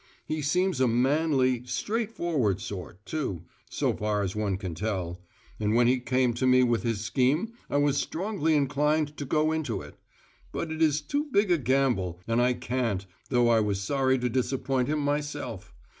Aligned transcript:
He 0.25 0.41
seems 0.41 0.81
a 0.81 0.87
manly, 0.87 1.63
straightforward 1.67 2.59
sort, 2.59 3.05
too 3.05 3.43
so 3.69 3.93
far 3.93 4.23
as 4.23 4.35
one 4.35 4.57
can 4.57 4.73
tell 4.73 5.21
and 5.59 5.75
when 5.75 5.85
he 5.85 5.99
came 5.99 6.33
to 6.33 6.47
me 6.47 6.63
with 6.63 6.81
his 6.81 7.01
scheme 7.01 7.53
I 7.69 7.77
was 7.77 7.97
strongly 7.97 8.55
inclined 8.55 9.15
to 9.17 9.25
go 9.25 9.51
into 9.51 9.83
it. 9.83 9.93
But 10.51 10.71
it 10.71 10.81
is 10.81 11.01
too 11.01 11.25
big 11.31 11.51
a 11.51 11.57
gamble, 11.59 12.19
and 12.27 12.41
I 12.41 12.53
can't, 12.53 13.05
though 13.29 13.49
I 13.49 13.59
was 13.59 13.79
sorry 13.79 14.17
to 14.17 14.27
disappoint 14.27 14.87
him 14.87 14.97
myself. 15.01 15.71